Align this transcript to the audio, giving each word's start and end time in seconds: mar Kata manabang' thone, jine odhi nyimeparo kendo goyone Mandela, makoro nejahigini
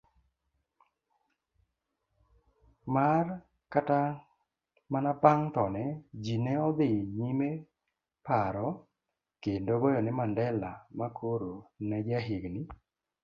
mar 2.93 3.25
Kata 3.73 4.01
manabang' 4.91 5.47
thone, 5.55 5.85
jine 6.23 6.53
odhi 6.67 6.91
nyimeparo 7.19 8.67
kendo 9.43 9.73
goyone 9.81 10.11
Mandela, 10.19 10.71
makoro 10.99 11.51
nejahigini 11.87 12.61